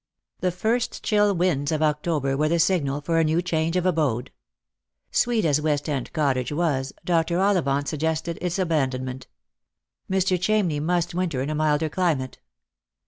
The 0.39 0.49
first 0.49 1.03
chill 1.03 1.35
winds 1.35 1.71
of 1.71 1.83
October 1.83 2.35
were 2.35 2.49
the 2.49 2.57
signal 2.57 3.01
for 3.01 3.19
a 3.19 3.23
new 3.23 3.39
change 3.39 3.75
of 3.77 3.85
abode. 3.85 4.31
Sweet 5.11 5.45
as 5.45 5.61
West 5.61 5.87
end 5.87 6.11
Cottage 6.11 6.51
was, 6.51 6.91
Dr. 7.05 7.37
Ollivant 7.39 7.87
suggested 7.87 8.39
its 8.41 8.57
abandonment. 8.57 9.27
Mr. 10.09 10.39
Chamney 10.39 10.81
must 10.81 11.13
winter 11.13 11.43
in 11.43 11.51
a 11.51 11.55
milder 11.55 11.87
climate. 11.87 12.39